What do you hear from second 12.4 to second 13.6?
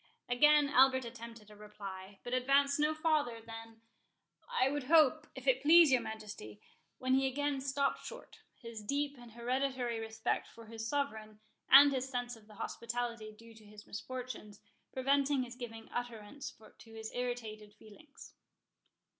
the hospitality due